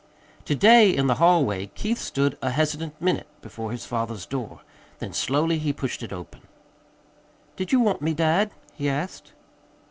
To 0.45 0.55
day, 0.55 0.89
in 0.89 1.05
the 1.05 1.13
hallway, 1.21 1.67
Keith 1.75 1.99
stood 1.99 2.35
a 2.41 2.49
hesitant 2.49 2.99
minute 2.99 3.27
before 3.39 3.71
his 3.71 3.85
father's 3.85 4.25
door. 4.25 4.61
Then 4.97 5.13
slowly 5.13 5.59
he 5.59 5.71
pushed 5.73 6.01
it 6.01 6.11
open. 6.11 6.41
"Did 7.55 7.71
you 7.71 7.81
want 7.81 8.01
me, 8.01 8.15
dad?" 8.15 8.49
he 8.73 8.89
asked. 8.89 9.33